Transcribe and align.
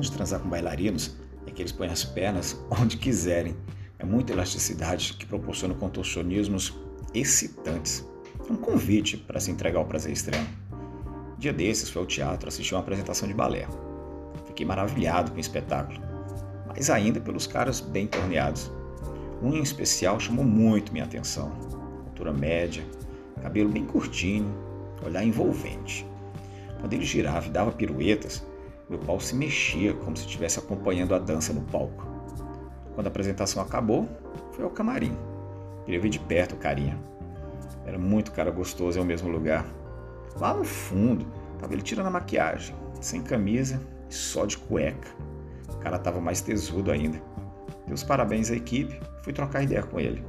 de 0.00 0.12
transar 0.12 0.40
com 0.40 0.48
bailarinos 0.48 1.16
é 1.46 1.50
que 1.50 1.62
eles 1.62 1.72
põem 1.72 1.88
as 1.88 2.04
pernas 2.04 2.58
onde 2.70 2.96
quiserem. 2.96 3.56
É 3.98 4.04
muita 4.04 4.32
elasticidade 4.32 5.14
que 5.14 5.24
proporciona 5.24 5.74
contorcionismos 5.74 6.74
excitantes. 7.14 8.06
É 8.48 8.52
um 8.52 8.56
convite 8.56 9.16
para 9.16 9.40
se 9.40 9.50
entregar 9.50 9.78
ao 9.78 9.86
prazer 9.86 10.12
extremo. 10.12 10.46
Dia 11.38 11.52
desses 11.52 11.88
foi 11.88 12.02
ao 12.02 12.06
teatro 12.06 12.48
assistir 12.48 12.74
uma 12.74 12.80
apresentação 12.80 13.26
de 13.26 13.34
balé. 13.34 13.66
Fiquei 14.46 14.66
maravilhado 14.66 15.30
com 15.30 15.38
o 15.38 15.40
espetáculo, 15.40 16.00
mas 16.66 16.90
ainda 16.90 17.20
pelos 17.20 17.46
caras 17.46 17.80
bem 17.80 18.06
torneados. 18.06 18.70
Um 19.42 19.54
em 19.54 19.62
especial 19.62 20.18
chamou 20.18 20.44
muito 20.44 20.92
minha 20.92 21.04
atenção. 21.04 21.52
Altura 22.06 22.32
média, 22.32 22.84
cabelo 23.42 23.68
bem 23.68 23.84
curtinho, 23.84 24.52
olhar 25.04 25.24
envolvente. 25.24 26.06
Quando 26.80 26.92
ele 26.92 27.04
girava 27.04 27.46
e 27.46 27.50
dava 27.50 27.72
piruetas, 27.72 28.42
meu 28.88 29.00
pau 29.00 29.18
se 29.18 29.34
mexia 29.34 29.92
como 29.94 30.16
se 30.16 30.24
estivesse 30.24 30.60
acompanhando 30.60 31.14
a 31.14 31.18
dança 31.18 31.52
no 31.52 31.62
palco. 31.62 32.06
Quando 32.94 33.08
a 33.08 33.10
apresentação 33.10 33.60
acabou, 33.60 34.08
fui 34.52 34.62
ao 34.62 34.70
camarim. 34.70 35.16
Queria 35.84 36.00
ver 36.00 36.08
de 36.08 36.20
perto 36.20 36.54
o 36.54 36.58
carinha. 36.58 36.96
Era 37.84 37.98
muito 37.98 38.30
cara 38.30 38.50
gostoso 38.50 38.98
em 38.98 39.02
um 39.02 39.04
mesmo 39.04 39.28
lugar. 39.28 39.66
Lá 40.38 40.54
no 40.54 40.64
fundo, 40.64 41.26
estava 41.54 41.72
ele 41.72 41.82
tirando 41.82 42.06
a 42.06 42.10
maquiagem, 42.10 42.76
sem 43.00 43.22
camisa 43.22 43.80
e 44.08 44.14
só 44.14 44.46
de 44.46 44.56
cueca. 44.56 45.08
O 45.72 45.78
cara 45.78 45.96
estava 45.96 46.20
mais 46.20 46.40
tesudo 46.40 46.92
ainda. 46.92 47.20
Dei 47.86 47.94
os 47.94 48.04
parabéns 48.04 48.50
à 48.50 48.54
equipe, 48.54 49.00
fui 49.22 49.32
trocar 49.32 49.62
ideia 49.62 49.82
com 49.82 49.98
ele. 49.98 50.24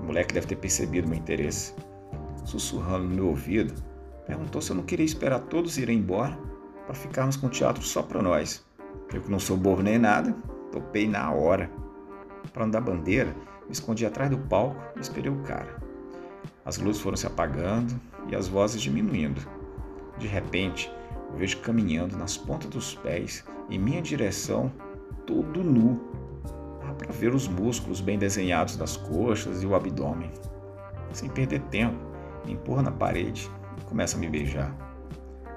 O 0.00 0.04
moleque 0.04 0.34
deve 0.34 0.48
ter 0.48 0.56
percebido 0.56 1.08
meu 1.08 1.18
interesse. 1.18 1.74
Sussurrando 2.44 3.04
no 3.04 3.14
meu 3.14 3.28
ouvido, 3.28 3.72
perguntou 4.26 4.60
se 4.60 4.70
eu 4.70 4.76
não 4.76 4.82
queria 4.82 5.06
esperar 5.06 5.40
todos 5.40 5.78
irem 5.78 5.98
embora 5.98 6.36
para 6.84 6.94
ficarmos 6.94 7.36
com 7.36 7.46
o 7.46 7.50
teatro 7.50 7.82
só 7.82 8.02
para 8.02 8.22
nós. 8.22 8.64
Eu 9.12 9.20
que 9.20 9.30
não 9.30 9.38
sou 9.38 9.56
burro 9.56 9.82
nem 9.82 9.98
nada, 9.98 10.34
topei 10.70 11.06
na 11.06 11.30
hora. 11.32 11.70
Para 12.52 12.64
andar 12.64 12.80
bandeira, 12.80 13.34
me 13.66 13.72
escondi 13.72 14.04
atrás 14.04 14.30
do 14.30 14.38
palco 14.38 14.80
e 14.96 15.00
esperei 15.00 15.30
o 15.30 15.42
cara. 15.42 15.80
As 16.64 16.78
luzes 16.78 17.02
foram 17.02 17.16
se 17.16 17.26
apagando 17.26 17.98
e 18.28 18.36
as 18.36 18.48
vozes 18.48 18.80
diminuindo. 18.80 19.40
De 20.18 20.26
repente, 20.26 20.92
eu 21.30 21.36
vejo 21.36 21.60
caminhando 21.60 22.16
nas 22.16 22.36
pontas 22.36 22.70
dos 22.70 22.94
pés 22.94 23.44
em 23.68 23.78
minha 23.78 24.02
direção, 24.02 24.72
todo 25.26 25.62
nu. 25.62 26.00
Dá 26.80 26.92
para 26.94 27.12
ver 27.12 27.34
os 27.34 27.48
músculos 27.48 28.00
bem 28.00 28.18
desenhados 28.18 28.76
das 28.76 28.96
coxas 28.96 29.62
e 29.62 29.66
o 29.66 29.74
abdômen. 29.74 30.30
Sem 31.12 31.28
perder 31.28 31.60
tempo, 31.62 31.98
me 32.44 32.52
empurra 32.52 32.82
na 32.82 32.90
parede 32.90 33.50
e 33.78 33.84
começa 33.84 34.16
a 34.16 34.20
me 34.20 34.28
beijar. 34.28 34.91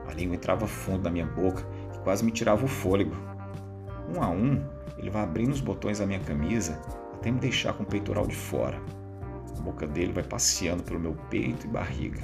A 0.07 0.13
língua 0.13 0.35
entrava 0.35 0.67
fundo 0.67 1.03
na 1.03 1.09
minha 1.09 1.25
boca 1.25 1.65
e 1.93 1.99
quase 1.99 2.23
me 2.23 2.31
tirava 2.31 2.63
o 2.63 2.67
fôlego. 2.67 3.15
Um 4.13 4.21
a 4.21 4.29
um, 4.29 4.63
ele 4.97 5.09
vai 5.09 5.23
abrindo 5.23 5.51
os 5.51 5.61
botões 5.61 5.99
da 5.99 6.05
minha 6.05 6.19
camisa 6.19 6.79
até 7.13 7.31
me 7.31 7.39
deixar 7.39 7.73
com 7.73 7.83
o 7.83 7.85
peitoral 7.85 8.27
de 8.27 8.35
fora. 8.35 8.79
A 9.57 9.61
boca 9.61 9.87
dele 9.87 10.13
vai 10.13 10.23
passeando 10.23 10.83
pelo 10.83 10.99
meu 10.99 11.15
peito 11.29 11.65
e 11.65 11.69
barriga. 11.69 12.21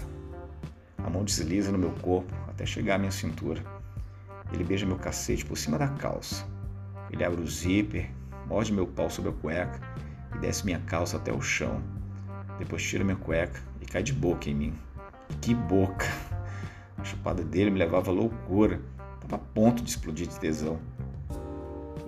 A 0.99 1.09
mão 1.09 1.23
desliza 1.23 1.71
no 1.71 1.77
meu 1.77 1.91
corpo 2.01 2.31
até 2.47 2.65
chegar 2.65 2.95
à 2.95 2.97
minha 2.99 3.11
cintura. 3.11 3.63
Ele 4.53 4.63
beija 4.63 4.85
meu 4.85 4.97
cacete 4.97 5.45
por 5.45 5.57
cima 5.57 5.77
da 5.77 5.87
calça. 5.87 6.45
Ele 7.09 7.23
abre 7.23 7.41
o 7.41 7.47
zíper, 7.47 8.09
morde 8.47 8.71
meu 8.71 8.85
pau 8.85 9.09
sobre 9.09 9.31
a 9.31 9.33
cueca 9.33 9.79
e 10.35 10.39
desce 10.39 10.65
minha 10.65 10.79
calça 10.81 11.17
até 11.17 11.33
o 11.33 11.41
chão. 11.41 11.81
Depois 12.59 12.83
tira 12.83 13.03
minha 13.03 13.17
cueca 13.17 13.59
e 13.81 13.85
cai 13.85 14.03
de 14.03 14.13
boca 14.13 14.49
em 14.49 14.53
mim. 14.53 14.73
Que 15.41 15.55
boca! 15.55 16.05
A 17.01 17.03
chupada 17.03 17.43
dele 17.43 17.71
me 17.71 17.79
levava 17.79 18.11
à 18.11 18.13
loucura. 18.13 18.79
Estava 19.15 19.35
a 19.35 19.39
ponto 19.53 19.81
de 19.81 19.89
explodir 19.89 20.27
de 20.27 20.39
tesão. 20.39 20.79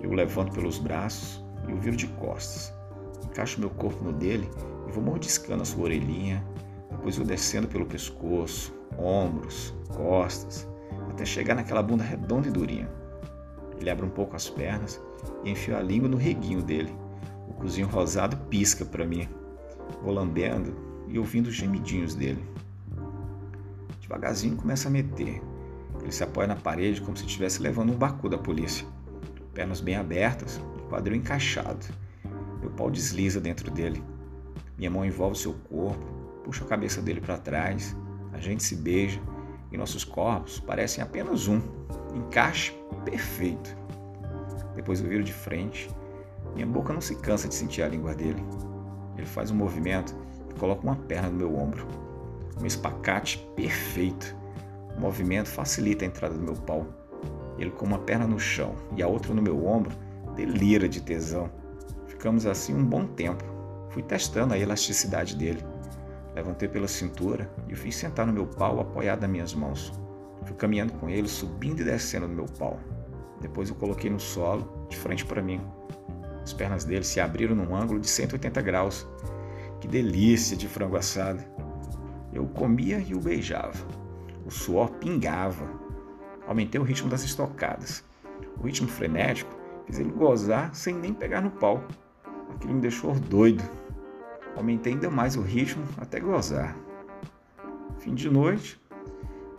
Eu 0.00 0.10
o 0.10 0.14
levanto 0.14 0.52
pelos 0.52 0.78
braços 0.78 1.44
e 1.68 1.72
o 1.72 1.76
viro 1.76 1.96
de 1.96 2.06
costas. 2.06 2.72
Encaixo 3.24 3.58
meu 3.58 3.70
corpo 3.70 4.04
no 4.04 4.12
dele 4.12 4.48
e 4.88 4.92
vou 4.92 5.02
mordiscando 5.02 5.62
a 5.62 5.64
sua 5.64 5.84
orelhinha, 5.84 6.44
depois 6.90 7.16
vou 7.16 7.26
descendo 7.26 7.66
pelo 7.66 7.86
pescoço, 7.86 8.72
ombros, 8.96 9.74
costas, 9.96 10.68
até 11.10 11.24
chegar 11.24 11.56
naquela 11.56 11.82
bunda 11.82 12.04
redonda 12.04 12.46
e 12.46 12.52
durinha. 12.52 12.88
Ele 13.80 13.90
abre 13.90 14.06
um 14.06 14.10
pouco 14.10 14.36
as 14.36 14.48
pernas 14.48 15.02
e 15.42 15.50
enfio 15.50 15.76
a 15.76 15.80
língua 15.82 16.08
no 16.08 16.16
reguinho 16.16 16.62
dele. 16.62 16.94
O 17.48 17.54
cozinho 17.54 17.88
rosado 17.88 18.36
pisca 18.48 18.84
para 18.84 19.04
mim. 19.04 19.28
Vou 20.02 20.12
lambendo 20.12 20.76
e 21.08 21.18
ouvindo 21.18 21.48
os 21.48 21.54
gemidinhos 21.54 22.14
dele. 22.14 22.44
Devagarzinho 24.04 24.56
começa 24.56 24.88
a 24.88 24.90
meter. 24.90 25.42
Ele 26.00 26.12
se 26.12 26.22
apoia 26.22 26.46
na 26.46 26.56
parede 26.56 27.00
como 27.00 27.16
se 27.16 27.24
estivesse 27.24 27.62
levando 27.62 27.92
um 27.92 27.96
bacu 27.96 28.28
da 28.28 28.38
polícia 28.38 28.86
pernas 29.54 29.80
bem 29.80 29.94
abertas, 29.94 30.60
quadril 30.88 31.16
encaixado. 31.16 31.86
Meu 32.60 32.70
pau 32.70 32.90
desliza 32.90 33.40
dentro 33.40 33.70
dele. 33.70 34.02
Minha 34.76 34.90
mão 34.90 35.04
envolve 35.04 35.38
seu 35.38 35.54
corpo, 35.70 36.04
puxa 36.42 36.64
a 36.64 36.66
cabeça 36.66 37.00
dele 37.00 37.20
para 37.20 37.38
trás, 37.38 37.96
a 38.32 38.38
gente 38.38 38.64
se 38.64 38.74
beija 38.74 39.20
e 39.70 39.78
nossos 39.78 40.04
corpos 40.04 40.58
parecem 40.58 41.02
apenas 41.02 41.46
um, 41.46 41.60
encaixe 42.14 42.72
perfeito. 43.04 43.76
Depois 44.74 45.00
eu 45.00 45.08
viro 45.08 45.22
de 45.22 45.32
frente, 45.32 45.88
minha 46.54 46.66
boca 46.66 46.92
não 46.92 47.00
se 47.00 47.14
cansa 47.14 47.46
de 47.46 47.54
sentir 47.54 47.82
a 47.82 47.88
língua 47.88 48.14
dele. 48.14 48.42
Ele 49.16 49.26
faz 49.26 49.52
um 49.52 49.54
movimento 49.54 50.14
e 50.50 50.58
coloca 50.58 50.82
uma 50.82 50.96
perna 50.96 51.28
no 51.28 51.36
meu 51.36 51.56
ombro. 51.56 51.86
Um 52.60 52.66
espacate 52.66 53.38
perfeito. 53.56 54.36
O 54.96 55.00
movimento 55.00 55.48
facilita 55.48 56.04
a 56.04 56.08
entrada 56.08 56.34
do 56.34 56.42
meu 56.42 56.54
pau. 56.54 56.86
Ele 57.58 57.70
com 57.70 57.86
uma 57.86 57.98
perna 57.98 58.26
no 58.26 58.38
chão 58.38 58.74
e 58.96 59.02
a 59.02 59.08
outra 59.08 59.34
no 59.34 59.42
meu 59.42 59.66
ombro, 59.66 59.96
delira 60.34 60.88
de 60.88 61.00
tesão. 61.00 61.50
Ficamos 62.06 62.46
assim 62.46 62.74
um 62.74 62.84
bom 62.84 63.06
tempo. 63.06 63.44
Fui 63.90 64.02
testando 64.02 64.54
a 64.54 64.58
elasticidade 64.58 65.36
dele. 65.36 65.64
Levantei 66.34 66.68
pela 66.68 66.88
cintura 66.88 67.50
e 67.68 67.74
o 67.74 67.76
fiz 67.76 67.94
sentar 67.94 68.26
no 68.26 68.32
meu 68.32 68.46
pau 68.46 68.80
apoiado 68.80 69.20
nas 69.20 69.30
minhas 69.30 69.54
mãos. 69.54 69.92
Fui 70.44 70.56
caminhando 70.56 70.92
com 70.94 71.08
ele, 71.08 71.28
subindo 71.28 71.80
e 71.80 71.84
descendo 71.84 72.26
no 72.26 72.34
meu 72.34 72.46
pau. 72.58 72.78
Depois 73.40 73.68
eu 73.68 73.76
coloquei 73.76 74.10
no 74.10 74.20
solo, 74.20 74.86
de 74.88 74.96
frente 74.96 75.24
para 75.24 75.42
mim. 75.42 75.60
As 76.42 76.52
pernas 76.52 76.84
dele 76.84 77.04
se 77.04 77.20
abriram 77.20 77.54
num 77.54 77.74
ângulo 77.74 78.00
de 78.00 78.08
180 78.08 78.60
graus. 78.62 79.06
Que 79.80 79.88
delícia 79.88 80.56
de 80.56 80.68
frango 80.68 80.96
assado! 80.96 81.42
Eu 82.34 82.46
comia 82.46 82.98
e 82.98 83.14
o 83.14 83.20
beijava. 83.20 83.86
O 84.44 84.50
suor 84.50 84.90
pingava, 84.92 85.66
Aumentei 86.46 86.78
o 86.78 86.84
ritmo 86.84 87.08
das 87.08 87.24
estocadas. 87.24 88.04
O 88.58 88.66
ritmo 88.66 88.86
frenético 88.86 89.50
fez 89.86 89.98
ele 89.98 90.10
gozar 90.10 90.74
sem 90.74 90.94
nem 90.94 91.12
pegar 91.12 91.40
no 91.40 91.50
pau. 91.50 91.82
Aquilo 92.54 92.74
me 92.74 92.80
deixou 92.80 93.14
doido. 93.14 93.64
Aumentei 94.56 94.92
ainda 94.92 95.10
mais 95.10 95.36
o 95.36 95.42
ritmo 95.42 95.84
até 95.96 96.20
gozar. 96.20 96.76
Fim 97.98 98.14
de 98.14 98.28
noite, 98.28 98.80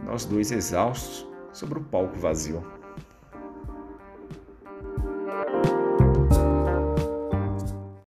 nós 0.03 0.25
dois 0.25 0.51
exaustos 0.51 1.27
sobre 1.51 1.79
o 1.79 1.83
palco 1.83 2.17
vazio. 2.17 2.63